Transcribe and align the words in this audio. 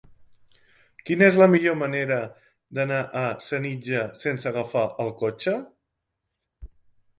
Quina 1.09 1.27
és 1.31 1.37
la 1.41 1.47
millor 1.55 1.77
manera 1.81 2.17
d'anar 2.79 3.03
a 3.25 3.27
Senija 3.49 4.03
sense 4.25 4.51
agafar 4.55 4.89
el 5.07 5.15
cotxe? 5.23 5.57